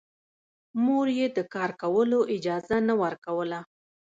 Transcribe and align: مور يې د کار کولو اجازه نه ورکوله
مور 0.83 1.07
يې 1.17 1.27
د 1.37 1.39
کار 1.53 1.71
کولو 1.81 2.19
اجازه 2.35 2.77
نه 2.87 2.93
ورکوله 3.03 3.59